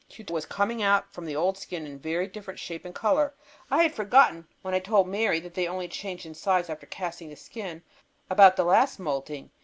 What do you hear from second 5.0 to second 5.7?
Mary that they